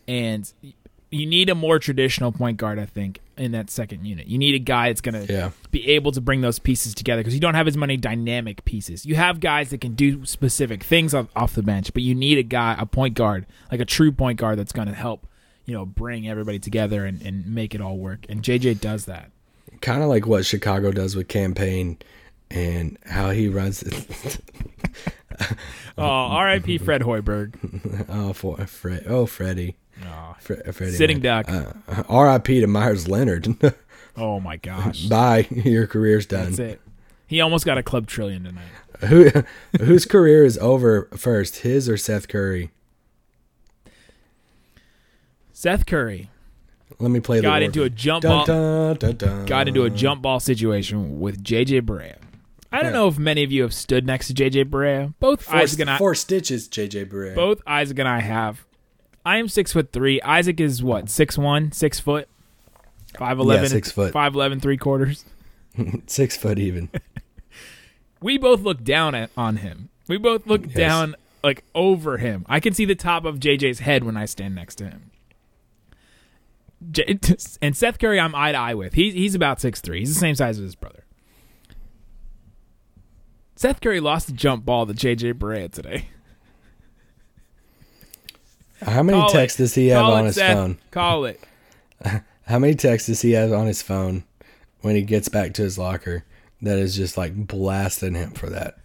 [0.08, 0.52] and
[1.12, 4.28] you need a more traditional point guard, I think, in that second unit.
[4.28, 5.52] You need a guy that's gonna Yeah.
[5.72, 9.06] be able to bring those pieces together because you don't have as many dynamic pieces.
[9.06, 12.38] You have guys that can do specific things off, off the bench, but you need
[12.38, 15.26] a guy, a point guard, like a true point guard that's gonna help,
[15.66, 18.26] you know, bring everybody together and, and make it all work.
[18.28, 19.32] And JJ does that.
[19.82, 21.98] kind of like what Chicago does with Cam Payne
[22.52, 23.84] and how he runs.
[25.98, 26.78] Oh, R.I.P.
[26.80, 28.06] Fred Hoiberg.
[28.10, 29.06] oh, for Fred.
[29.08, 29.78] Oh, Freddie.
[30.06, 31.44] Oh, Fre- Freddie Sitting man.
[31.46, 31.50] duck.
[31.88, 32.60] Uh, R.I.P.
[32.60, 33.48] to Meyers Leonard.
[34.18, 35.06] oh my gosh.
[35.06, 35.48] Bye.
[35.50, 36.48] Your career's done.
[36.48, 36.82] That's it.
[37.28, 38.66] He almost got a club trillion tonight.
[39.08, 39.30] Who
[39.80, 42.72] whose career is over first, his or Seth Curry?
[45.54, 46.30] Seth Curry
[47.00, 47.66] Let me play the got order.
[47.66, 48.96] into a jump Dun, ball.
[48.96, 49.46] dun, dun.
[49.46, 52.18] got into a jump ball situation with JJ Barea.
[52.76, 55.14] I don't know if many of you have stood next to JJ Barea.
[55.20, 57.36] Both four, Isaac and I, four stitches, JJ Barea.
[57.36, 58.66] both Isaac and I have.
[59.26, 60.22] I am six foot three.
[60.22, 62.28] Isaac is what six one, six foot,
[63.18, 64.14] five eleven, Yeah, six foot.
[64.14, 65.26] five eleven, three quarters.
[66.08, 66.90] six foot even.
[68.22, 69.90] We both look down at on him.
[70.08, 72.44] We both look down like over him.
[72.50, 75.12] I can see the top of JJ's head when I stand next to him.
[76.92, 77.20] J-
[77.62, 78.94] and Seth Curry, I'm eye to eye with.
[78.94, 80.00] He's he's about six three.
[80.00, 81.05] He's the same size as his brother.
[83.56, 86.10] Seth Curry lost the jump ball to JJ Barea today.
[88.82, 89.64] How many Call texts it.
[89.64, 90.54] does he have Call on it, his Seth.
[90.56, 90.78] phone?
[90.92, 91.40] Call it.
[92.44, 94.24] How many texts does he have on his phone
[94.82, 96.26] when he gets back to his locker
[96.62, 98.78] that is just like blasting him for that?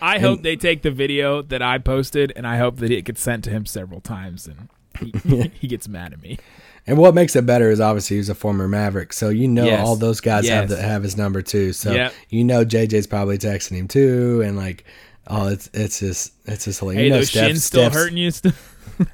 [0.00, 3.20] I hope they take the video that I posted, and I hope that it gets
[3.20, 4.68] sent to him several times, and
[5.00, 6.38] he, he gets mad at me.
[6.86, 9.86] And what makes it better is obviously he's a former Maverick, so you know Yes.
[9.86, 11.72] all those guys have the, have his number too.
[11.72, 12.12] So Yep.
[12.28, 14.84] you know JJ's probably texting him too, and like,
[15.28, 16.98] oh, it's it's just it's just hilarious.
[17.00, 18.30] Hey, you know those shins still Steph's, hurting you?
[18.32, 18.52] Still?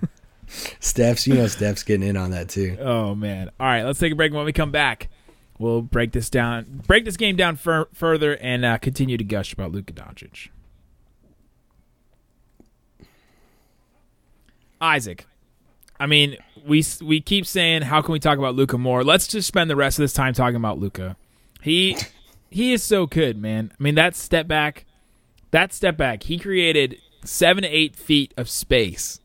[0.80, 2.78] Steph's, you know Steph's getting in on that too.
[2.80, 3.50] Oh man!
[3.60, 4.32] All right, let's take a break.
[4.32, 5.10] When we come back,
[5.58, 9.52] we'll break this down, break this game down fur- further, and uh, continue to gush
[9.52, 10.48] about Luka Doncic.
[14.80, 15.26] Isaac,
[15.98, 19.04] I mean, we we keep saying, how can we talk about Luka more?
[19.04, 21.16] Let's just spend the rest of this time talking about Luka.
[21.62, 21.96] He
[22.50, 23.72] he is so good, man.
[23.78, 24.84] I mean, that step back,
[25.50, 29.20] that step back, he created seven to eight feet of space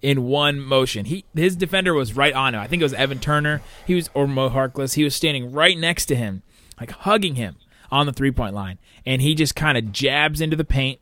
[0.00, 1.04] in one motion.
[1.06, 2.60] He his defender was right on him.
[2.60, 3.60] I think it was Evan Turner.
[3.86, 4.94] He was or Mo Harkless.
[4.94, 6.42] He was standing right next to him,
[6.80, 7.56] like hugging him
[7.90, 11.00] on the three point line, and he just kind of jabs into the paint,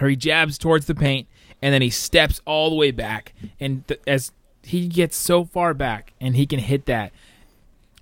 [0.00, 1.26] or he jabs towards the paint,
[1.60, 4.32] and then he steps all the way back, and th- as
[4.64, 7.12] he gets so far back, and he can hit that.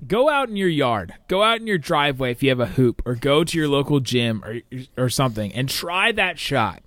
[0.07, 3.03] Go out in your yard, go out in your driveway if you have a hoop,
[3.05, 4.61] or go to your local gym or
[4.97, 6.83] or something, and try that shot.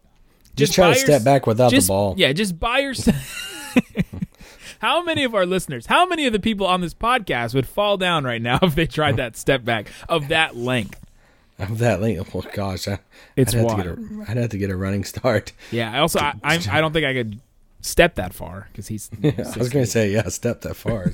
[0.56, 2.16] Just try buy to your- step back without the ball.
[2.18, 3.76] Yeah, just buy yourself.
[4.80, 7.98] how many of our listeners, how many of the people on this podcast would fall
[7.98, 11.00] down right now if they tried that step back of that length?
[11.60, 13.00] Of that length, oh gosh, I,
[13.36, 15.54] It's I'd have to get a, I'd have to get a running start.
[15.72, 17.40] Yeah, I also I, I, I don't think I could
[17.84, 19.12] step that far because he's.
[19.24, 21.12] I was gonna say yeah, step that far.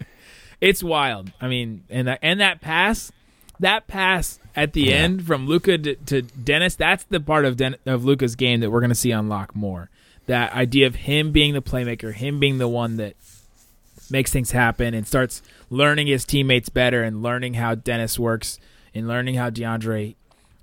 [0.60, 1.32] it's wild.
[1.40, 3.12] I mean, and that and that pass,
[3.60, 6.74] that pass at the end from Luka to, to Dennis.
[6.74, 9.90] That's the part of Den- of Luka's game that we're going to see unlock more.
[10.26, 13.14] That idea of him being the playmaker, him being the one that
[14.10, 18.58] makes things happen, and starts learning his teammates better, and learning how Dennis works,
[18.94, 20.16] and learning how DeAndre.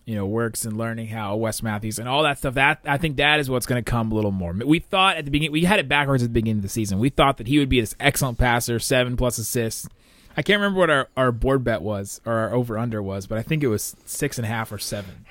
[0.06, 2.56] You know, works and learning how Wes Matthews and all that stuff.
[2.56, 4.52] That I think that is what's going to come a little more.
[4.54, 7.00] We thought at the beginning, we had it backwards at the beginning of the season.
[7.00, 9.88] We thought that he would be this excellent passer, seven plus assists,
[10.36, 13.38] I can't remember what our, our board bet was or our over under was, but
[13.38, 15.26] I think it was six and a half or seven.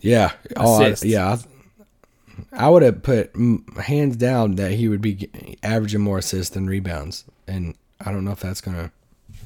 [0.00, 0.32] Yeah.
[0.56, 1.38] Oh, I, yeah.
[2.52, 3.32] I, would have put
[3.80, 8.32] hands down that he would be averaging more assists than rebounds, and I don't know
[8.32, 8.92] if that's gonna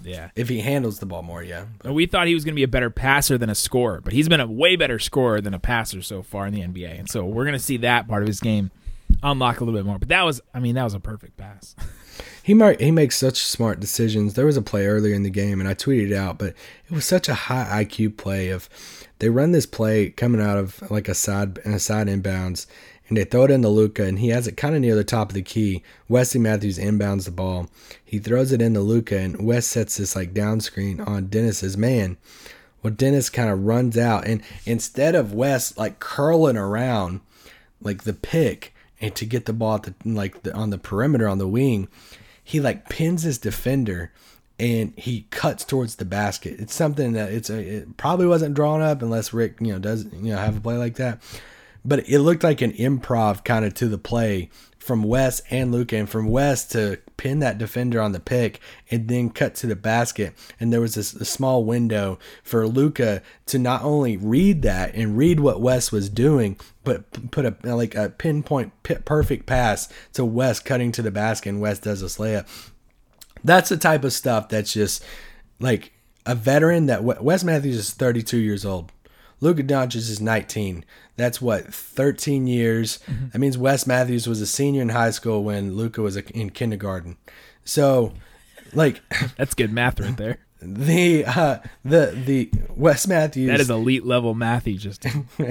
[0.04, 0.30] Yeah.
[0.34, 1.42] if he handles the ball more.
[1.42, 1.66] Yeah.
[1.84, 4.12] And we thought he was going to be a better passer than a scorer, but
[4.12, 6.98] he's been a way better scorer than a passer so far in the NBA.
[6.98, 8.70] And so we're going to see that part of his game
[9.22, 9.98] unlock a little bit more.
[9.98, 11.74] But that was, I mean, that was a perfect pass.
[12.42, 14.34] He might he makes such smart decisions.
[14.34, 16.90] There was a play earlier in the game, and I tweeted it out, but it
[16.90, 18.48] was such a high IQ play.
[18.48, 18.68] Of
[19.20, 22.66] they run this play coming out of like a side a side inbounds,
[23.12, 25.04] and they throw it in into Luka, and he has it kind of near the
[25.04, 25.82] top of the key.
[26.08, 27.68] Wesley Matthews inbounds the ball.
[28.02, 31.76] He throws it in into Luka, and Wes sets this like down screen on Dennis's
[31.76, 32.16] man.
[32.82, 37.20] Well, Dennis kind of runs out, and instead of Wes like curling around
[37.82, 41.28] like the pick and to get the ball at the, like the, on the perimeter
[41.28, 41.88] on the wing,
[42.42, 44.10] he like pins his defender
[44.58, 46.58] and he cuts towards the basket.
[46.58, 50.06] It's something that it's a, it probably wasn't drawn up unless Rick you know does
[50.06, 51.20] you know have a play like that,
[51.84, 54.50] but it looked like an improv kind of to the play
[54.82, 59.06] from Wes and Luka and from Wes to pin that defender on the pick and
[59.06, 60.34] then cut to the basket.
[60.58, 65.16] And there was this a small window for Luka to not only read that and
[65.16, 70.58] read what Wes was doing but put a like a pinpoint perfect pass to Wes
[70.58, 72.48] cutting to the basket and Wes does a layup.
[73.44, 75.04] That's the type of stuff that's just
[75.60, 75.92] like
[76.26, 78.90] a veteran that Wes Matthews is 32 years old.
[79.40, 80.84] Luka Doncic is 19.
[81.16, 82.98] That's what 13 years.
[83.32, 87.16] That means Wes Matthews was a senior in high school when Luka was in kindergarten.
[87.64, 88.12] So,
[88.72, 89.00] like
[89.36, 90.38] That's good math right there.
[90.64, 95.04] the uh, the the Wes Matthews That is elite level math he just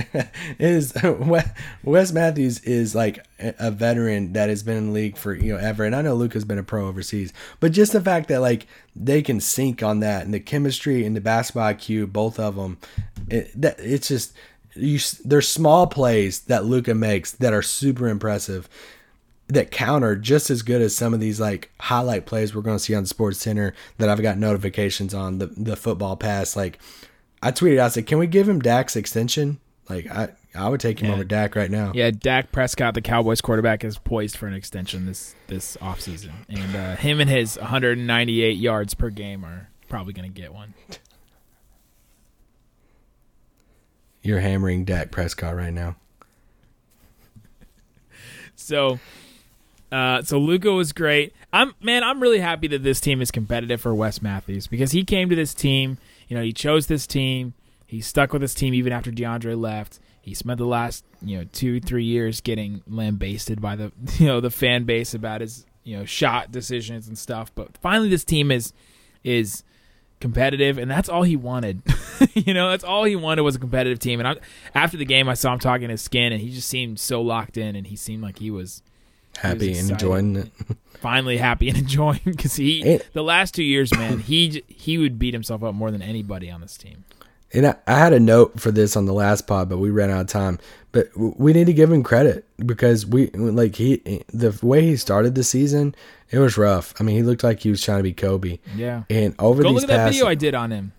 [0.60, 0.94] is
[1.84, 5.60] Wes Matthews is like a veteran that has been in the league for you know
[5.60, 8.68] ever, and I know Luka's been a pro overseas, but just the fact that like
[8.96, 12.78] they can sync on that and the chemistry and the basketball IQ, both of them,
[13.28, 14.34] it, that it's just
[14.76, 15.00] you.
[15.24, 18.68] There's small plays that Luka makes that are super impressive.
[19.48, 22.84] That counter just as good as some of these like highlight plays we're going to
[22.84, 26.56] see on Sports Center that I've got notifications on the the football pass.
[26.56, 26.80] Like
[27.44, 31.00] I tweeted, I said, "Can we give him Dak's extension?" Like I, I would take
[31.02, 31.16] him Yeah.
[31.16, 31.92] over Dak right now.
[31.94, 36.32] Yeah, Dak Prescott, the Cowboys quarterback, is poised for an extension this this offseason.
[36.48, 40.74] And uh, him and his 198 yards per game are probably going to get one.
[44.22, 45.96] You're hammering Dak Prescott right now.
[48.56, 49.00] So,
[49.92, 51.34] uh, so Luka was great.
[51.52, 55.04] I'm man, I'm really happy that this team is competitive for Wes Matthews because he
[55.04, 55.98] came to this team.
[56.28, 57.54] You know, he chose this team.
[57.86, 60.00] He stuck with this team even after DeAndre left.
[60.22, 64.40] He spent the last you know two three years getting lambasted by the you know
[64.40, 67.54] the fan base about his you know shot decisions and stuff.
[67.56, 68.74] But finally, this team is
[69.24, 69.64] is
[70.22, 71.82] competitive, and that's all he wanted.
[72.34, 74.20] you know, that's all he wanted was a competitive team.
[74.20, 74.36] And I,
[74.74, 77.58] after the game, I saw him talking his skin, and he just seemed so locked
[77.58, 78.82] in, and he seemed like he was
[79.38, 80.52] Happy and enjoying it.
[81.00, 85.18] finally happy and enjoying because he It- the last two years, man, he he would
[85.20, 87.06] beat himself up more than anybody on this team.
[87.54, 90.10] And I, I had a note for this on the last pod, but we ran
[90.10, 90.60] out of time.
[90.94, 95.36] But we need to give him credit because we like he the way he started
[95.36, 95.96] the season,
[96.30, 96.94] it was rough.
[97.00, 98.60] I mean, he looked like he was trying to be Kobe.
[98.76, 99.04] Yeah.
[99.10, 100.92] And over Go these look at that video I did on him.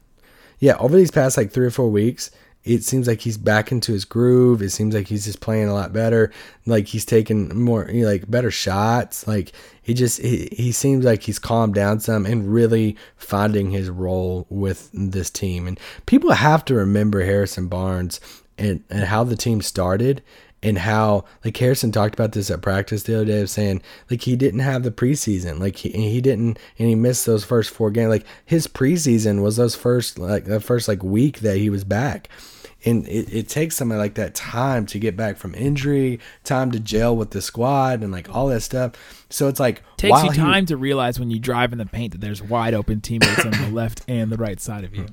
[0.60, 2.30] yeah, over these past like three or four weeks,
[2.64, 4.62] it seems like he's back into his groove.
[4.62, 6.30] It seems like he's just playing a lot better.
[6.64, 9.26] Like he's taking more, like better shots.
[9.26, 13.90] Like he just he, he seems like he's calmed down some and really finding his
[13.90, 15.66] role with this team.
[15.66, 18.20] And people have to remember Harrison Barnes
[18.56, 20.22] and, and how the team started
[20.62, 24.22] and how like Harrison talked about this at practice the other day of saying like
[24.22, 27.90] he didn't have the preseason like he he didn't and he missed those first four
[27.90, 31.82] games like his preseason was those first like the first like week that he was
[31.82, 32.28] back
[32.84, 36.80] and it, it takes somebody like that time to get back from injury time to
[36.80, 38.92] gel with the squad and like all that stuff
[39.30, 42.12] so it's like Takes you he- time to realize when you drive in the paint
[42.12, 45.06] that there's wide open teammates on the left and the right side of you.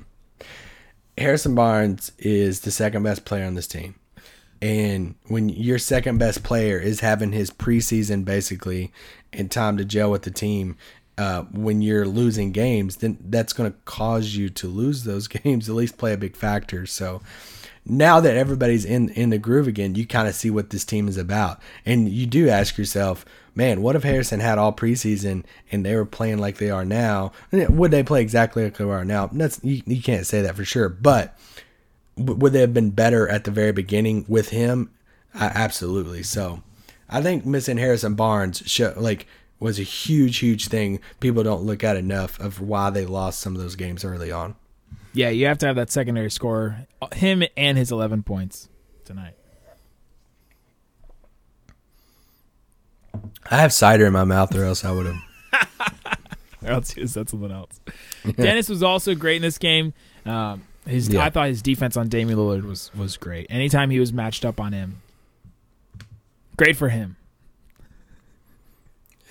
[1.16, 3.94] Harrison Barnes is the second best player on this team.
[4.60, 8.92] And when your second best player is having his preseason basically
[9.32, 10.76] and time to gel with the team,
[11.16, 15.68] uh, when you're losing games, then that's going to cause you to lose those games,
[15.68, 16.84] at least play a big factor.
[16.84, 17.22] So
[17.84, 21.08] now that everybody's in, in the groove again, you kind of see what this team
[21.08, 21.60] is about.
[21.86, 26.04] And you do ask yourself, man, what if Harrison had all preseason and they were
[26.04, 27.32] playing like they are now?
[27.52, 29.28] Would they play exactly like they are now?
[29.32, 31.36] That's you, you can't say that for sure, but
[32.16, 34.90] would they have been better at the very beginning with him?
[35.34, 36.22] I, absolutely.
[36.22, 36.62] So,
[37.08, 39.26] I think missing Harrison Barnes show, like
[39.58, 41.00] was a huge, huge thing.
[41.20, 44.54] People don't look at enough of why they lost some of those games early on.
[45.12, 48.68] Yeah, you have to have that secondary score, him and his 11 points
[49.04, 49.34] tonight.
[53.50, 55.16] I have cider in my mouth, or else I would have.
[56.62, 57.80] Or else he was said something else.
[58.36, 59.92] Dennis was also great in this game.
[60.24, 61.24] Um, his Yeah.
[61.24, 63.46] I thought his defense on Damian Lillard was was great.
[63.50, 65.02] Anytime he was matched up on him,
[66.56, 67.16] great for him.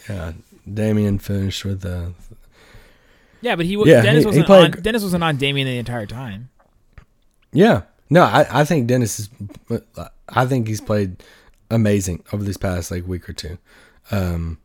[0.10, 0.34] Yeah,
[0.72, 2.10] Damian finished with uh,
[3.42, 5.78] Yeah, but he Yeah, Dennis he- he wasn't played- on Dennis wasn't on Damian the
[5.78, 6.50] entire time.
[7.52, 7.84] Yeah.
[8.10, 9.30] No, I, I think Dennis is
[10.30, 11.24] I think he's played
[11.72, 13.58] amazing over this past like week or two.
[14.12, 14.58] Um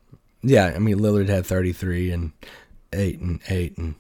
[0.43, 2.33] yeah, I mean Lillard had 33 and
[2.93, 3.95] 8 and 8 and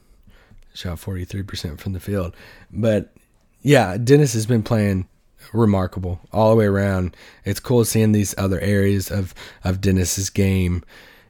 [0.74, 2.34] shot 43% from the field.
[2.72, 3.12] But
[3.62, 5.06] yeah, Dennis has been playing
[5.52, 7.16] remarkable all the way around.
[7.44, 10.82] It's cool seeing these other areas of of Dennis's game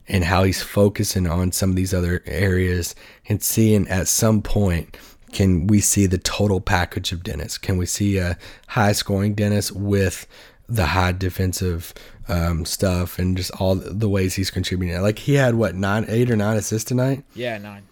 [0.07, 2.93] and how he's focusing on some of these other areas
[3.27, 4.97] and seeing at some point
[5.31, 7.57] can we see the total package of Dennis?
[7.57, 8.37] Can we see a
[8.67, 10.27] high scoring Dennis with
[10.69, 11.93] the high defensive
[12.29, 15.01] um, stuff and just all the ways he's contributing?
[15.01, 17.83] Like he had what nine, eight or nine assists tonight Yeah, nine.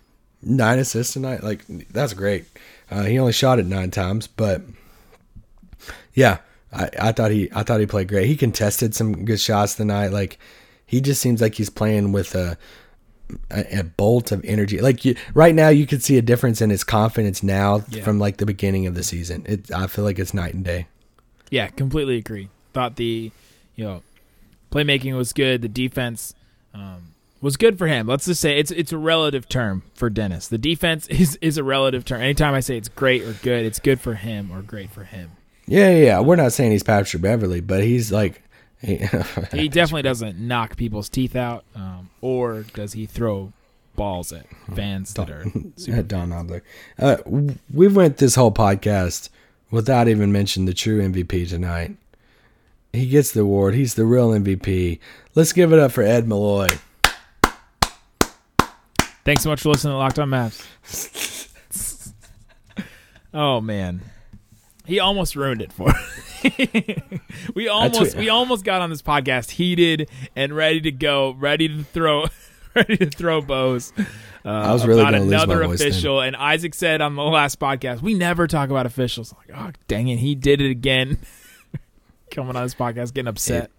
[0.42, 1.44] nine assists tonight.
[1.44, 2.46] Like that's great.
[2.90, 4.62] Uh, he only shot it nine times, but
[6.14, 6.38] yeah,
[6.72, 8.28] I, I thought he I thought he played great.
[8.28, 10.10] He contested some good shots tonight.
[10.14, 10.40] Like
[10.94, 12.58] he just seems like he's playing with a
[13.50, 14.80] a, a bolt of energy.
[14.80, 18.04] Like you, right now, you could see a difference in his confidence now Yeah.
[18.04, 19.44] from like the beginning of the season.
[19.48, 20.88] It, I feel like it's night and day.
[21.50, 22.50] Yeah, completely agree.
[22.74, 23.32] Thought the,
[23.76, 24.04] you know,
[24.72, 25.62] playmaking was good.
[25.64, 26.36] The defense
[26.74, 28.08] um, was good for him.
[28.08, 30.48] Let's just say it's it's a relative term for Dennis.
[30.48, 32.22] The defense is is a relative term.
[32.22, 35.32] Anytime I say it's great or good, it's good for him or great for him.
[35.66, 36.20] Yeah, yeah, yeah.
[36.20, 38.44] We're not saying he's Patrick Beverly, but he's like,
[38.84, 38.98] he,
[39.52, 43.54] He definitely doesn't knock people's teeth out, um, or does he throw
[43.96, 46.64] balls at fans that are super at Don Adler.
[47.00, 47.18] Uh,
[47.74, 49.30] we went this whole podcast
[49.72, 51.96] without even mentioning the true MVP tonight.
[52.92, 53.74] He gets the award.
[53.74, 55.00] He's the real MVP.
[55.36, 56.70] Let's give it up for Ed Malloy.
[59.26, 61.50] Thanks so much for listening to Locked On Mavs.
[63.34, 64.02] oh man,
[64.86, 65.94] he almost ruined it for.
[67.56, 71.84] we almost we almost got on this podcast heated and ready to go, ready to
[71.84, 72.26] throw,
[72.76, 73.94] ready to throw bows.
[74.46, 77.24] Uh, I was really about gonna lose my another official, and Isaac said on the
[77.24, 79.34] last podcast, we never talk about officials.
[79.34, 81.20] Like, oh dang it, he did it again.
[82.32, 83.72] Coming on this podcast, getting upset.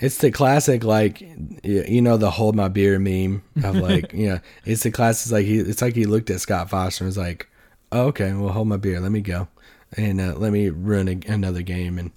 [0.00, 1.20] It's the classic, like
[1.64, 5.32] you know, the hold my beer meme of like, you know, it's the classic.
[5.32, 7.48] Like he, it's like he looked at Scott Foster and was like,
[7.90, 9.00] oh, "Okay, well, hold my beer.
[9.00, 9.48] Let me go,
[9.96, 12.10] and uh, let me ruin a, another game." And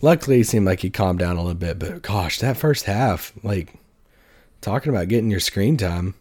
[0.00, 1.78] luckily, it seemed like he calmed down a little bit.
[1.78, 3.74] But gosh, that first half, like
[4.60, 6.14] talking about getting your screen time.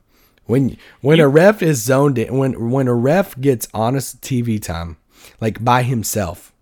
[0.46, 4.98] When when a ref is zoned in, when when a ref gets honest TV time,
[5.42, 6.54] like by himself,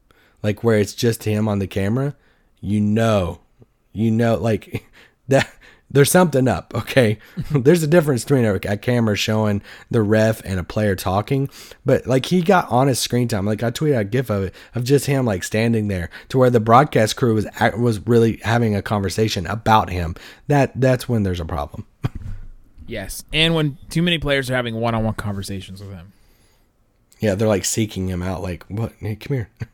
[0.41, 2.15] like where it's just him on the camera,
[2.62, 3.41] you know,
[3.91, 4.86] you know, like
[5.27, 5.53] that.
[5.93, 7.19] There's something up, okay?
[7.51, 11.49] There's a difference between a, a camera showing the ref and a player talking,
[11.86, 13.45] but like he got honest screen time.
[13.45, 16.49] Like I tweeted a gif of it of just him like standing there to where
[16.49, 20.15] the broadcast crew was was really having a conversation about him.
[20.47, 21.86] That that's when there's a problem.
[22.88, 26.12] Yes, and when too many players are having one-on-one conversations with him.
[27.19, 28.41] Yeah, they're like seeking him out.
[28.41, 28.91] Like, what?
[28.99, 29.49] Hey, come here.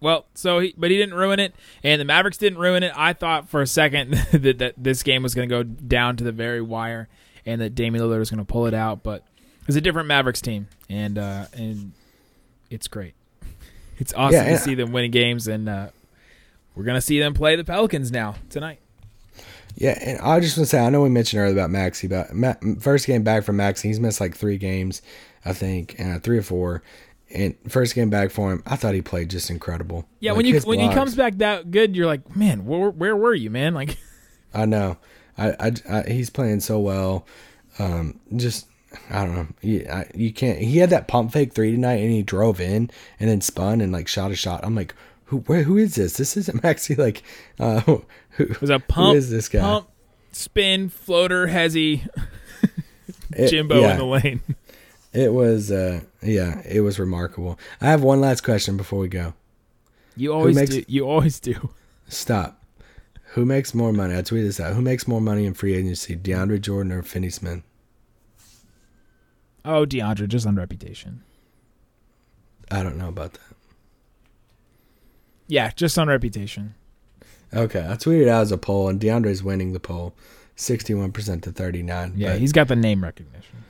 [0.00, 0.06] Yeah.
[0.06, 2.92] Well, so he, but he didn't ruin it, and the Mavericks didn't ruin it.
[2.96, 6.24] I thought for a second that, that this game was going to go down to
[6.24, 7.08] the very wire,
[7.46, 9.02] and that Damian Lillard was going to pull it out.
[9.02, 9.24] But
[9.68, 11.92] it's a different Mavericks team, and uh, and
[12.70, 13.14] it's great.
[13.98, 15.88] It's awesome Yeah, to and- see them winning games, and uh,
[16.74, 18.78] we're going to see them play the Pelicans now tonight.
[19.76, 22.32] Yeah, and I just want to say, I know we mentioned earlier about Maxi, but
[22.34, 25.02] Ma- first game back from Maxi, he's missed like three games,
[25.44, 26.82] I think, uh, three or four.
[27.32, 30.06] And first game back for him, I thought he played just incredible.
[30.18, 33.16] Yeah, Like, when you when he comes back that good, you're like, man, where where
[33.16, 33.72] were you, man?
[33.74, 33.98] Like,
[34.54, 34.96] I know,
[35.38, 37.26] I, I, I- he's playing so well.
[37.78, 38.66] Um, just
[39.08, 40.58] I don't know, you, I, you can't.
[40.58, 42.90] He had that pump fake three tonight, and he drove in
[43.20, 44.64] and then spun and like shot a shot.
[44.64, 44.92] I'm like,
[45.26, 46.14] who, where, who is this?
[46.16, 46.98] This isn't Maxi.
[46.98, 47.22] Like,
[47.60, 48.02] uh, who,
[48.38, 49.60] it was a pump, who is this guy?
[49.60, 49.88] pump,
[50.32, 52.08] spin, floater, hezzy,
[53.32, 53.92] It- Jimbo yeah.
[53.92, 54.40] in the lane.
[55.12, 57.58] It was, uh, yeah, it was remarkable.
[57.80, 59.34] I have one last question before we go.
[60.16, 60.84] You always makes- do.
[60.86, 61.70] You always do.
[62.08, 62.62] Stop.
[63.34, 64.14] Who makes more money?
[64.16, 64.74] I tweeted this out.
[64.74, 67.62] Who makes more money in free agency, DeAndre Jordan or Finney Smith?
[69.64, 71.22] Oh, DeAndre, just on reputation.
[72.70, 73.40] I don't know about that.
[75.48, 76.74] Yeah, just on reputation.
[77.52, 80.14] Okay, I tweeted out as a poll, and DeAndre's winning the poll,
[80.54, 82.14] sixty-one percent to thirty-nine.
[82.16, 83.64] Yeah, he's got the name recognition.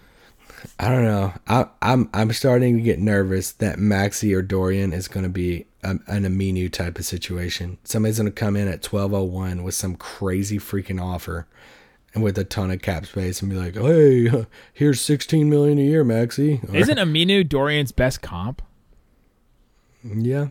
[0.79, 1.33] I don't know.
[1.49, 5.67] I, I'm I'm starting to get nervous that Maxi or Dorian is going to be
[5.83, 7.79] a, an Aminu type of situation.
[7.85, 11.47] Somebody's going to come in at twelve oh one with some crazy freaking offer,
[12.15, 15.83] and with a ton of cap space, and be like, "Hey, here's sixteen million a
[15.83, 18.61] year, Maxi." Or- Isn't Aminu Dorian's best comp?
[20.05, 20.49] yeah.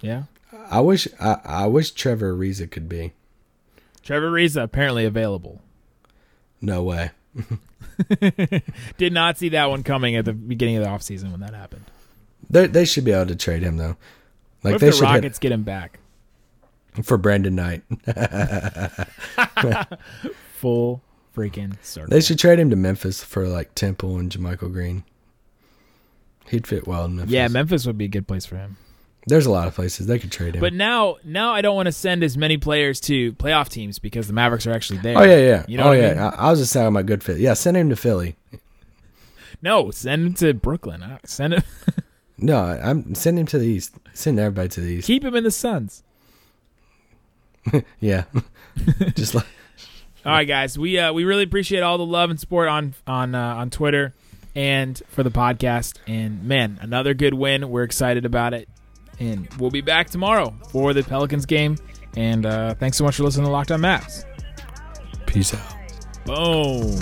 [0.00, 0.24] Yeah.
[0.70, 3.12] I wish I, I wish Trevor Ariza could be.
[4.02, 5.60] Trevor Ariza apparently available.
[6.60, 7.10] No way.
[8.98, 11.84] Did not see that one coming at the beginning of the offseason when that happened.
[12.50, 13.96] They they should be able to trade him though.
[14.62, 15.98] Like they the should Rockets get him back?
[17.02, 17.82] for Brandon Knight.
[20.58, 21.02] Full
[21.36, 22.10] freaking circle.
[22.10, 25.04] They should trade him to Memphis for like Temple and JaMychal Green.
[26.46, 27.32] He'd fit well in Memphis.
[27.32, 28.76] yeah, Memphis would be a good place for him.
[29.26, 30.60] There's a lot of places they could trade him.
[30.60, 34.26] But now, now I don't want to send as many players to playoff teams because
[34.26, 35.18] the Mavericks are actually there.
[35.18, 35.64] oh yeah, yeah.
[35.66, 36.08] You know oh what I yeah.
[36.10, 36.18] mean?
[36.18, 37.38] I, I was just saying my good fit.
[37.38, 38.36] Yeah, send him to Philly.
[39.62, 41.02] No, send him to Brooklyn.
[41.24, 41.62] Send him.
[42.36, 43.94] No, I'm send him to the East.
[44.12, 45.06] Send everybody to the East.
[45.06, 46.02] Keep him in the Suns.
[48.00, 48.24] yeah.
[49.14, 49.46] just like
[50.26, 50.76] All right, guys.
[50.76, 54.14] We uh, we really appreciate all the love and support on on uh, on Twitter
[54.54, 55.96] and for the podcast.
[56.06, 57.70] And man, another good win.
[57.70, 58.68] We're excited about it.
[59.20, 61.76] And we'll be back tomorrow for the Pelicans game.
[62.16, 64.24] And uh, thanks so much for listening to Locked On Mavs.
[65.26, 65.74] peace out.
[66.24, 66.98] Boom.